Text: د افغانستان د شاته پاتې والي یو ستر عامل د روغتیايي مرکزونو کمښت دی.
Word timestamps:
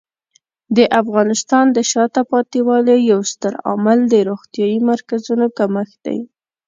د 0.77 0.79
افغانستان 1.01 1.65
د 1.75 1.77
شاته 1.91 2.21
پاتې 2.31 2.59
والي 2.67 2.97
یو 3.11 3.21
ستر 3.31 3.53
عامل 3.67 3.99
د 4.11 4.13
روغتیايي 4.29 4.79
مرکزونو 4.89 5.45
کمښت 5.57 5.97
دی. 6.05 6.19